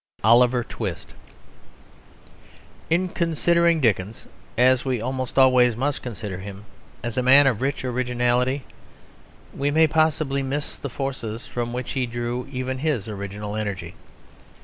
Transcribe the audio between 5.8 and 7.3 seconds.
consider him, as a